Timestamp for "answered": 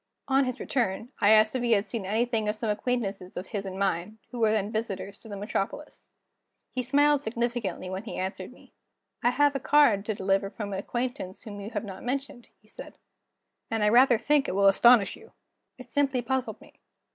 8.17-8.51